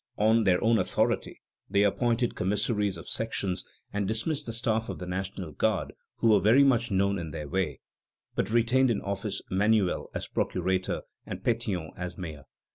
On 0.17 0.45
their 0.45 0.59
own 0.63 0.79
authority 0.79 1.41
they 1.69 1.83
appointed 1.83 2.33
commissaries 2.33 2.97
of 2.97 3.07
sections, 3.07 3.63
and 3.93 4.07
dismissed 4.07 4.47
the 4.47 4.51
staff 4.51 4.89
of 4.89 4.97
the 4.97 5.05
National 5.05 5.51
Guard, 5.51 5.93
who 6.15 6.29
were 6.29 6.39
very 6.39 6.63
much 6.63 6.89
in 6.89 7.29
their 7.29 7.47
way; 7.47 7.81
but 8.33 8.49
retained 8.49 8.89
in 8.89 9.01
office 9.03 9.43
Manuel 9.51 10.09
as 10.15 10.25
procurator 10.27 11.03
and 11.27 11.43
Pétion 11.43 11.91
as 11.97 12.17
mayor. 12.17 12.45